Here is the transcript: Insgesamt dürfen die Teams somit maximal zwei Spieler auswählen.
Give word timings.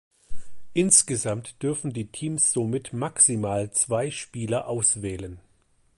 Insgesamt 0.73 1.61
dürfen 1.61 1.93
die 1.93 2.07
Teams 2.07 2.51
somit 2.53 2.91
maximal 2.91 3.69
zwei 3.69 4.09
Spieler 4.09 4.67
auswählen. 4.67 5.39